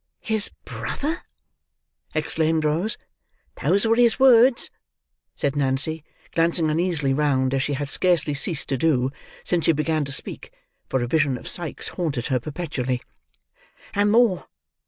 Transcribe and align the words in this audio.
'""His 0.33 0.49
brother!" 0.65 1.21
exclaimed 2.15 2.65
Rose. 2.65 2.97
"Those 3.61 3.85
were 3.85 3.93
his 3.97 4.19
words," 4.19 4.71
said 5.35 5.55
Nancy, 5.55 6.03
glancing 6.31 6.71
uneasily 6.71 7.13
round, 7.13 7.53
as 7.53 7.61
she 7.61 7.73
had 7.73 7.87
scarcely 7.87 8.33
ceased 8.33 8.67
to 8.69 8.77
do, 8.77 9.11
since 9.43 9.65
she 9.65 9.73
began 9.73 10.03
to 10.05 10.11
speak, 10.11 10.51
for 10.89 11.03
a 11.03 11.07
vision 11.07 11.37
of 11.37 11.47
Sikes 11.47 11.89
haunted 11.89 12.25
her 12.33 12.39
perpetually. 12.39 13.03
"And 13.93 14.09
more. 14.09 14.47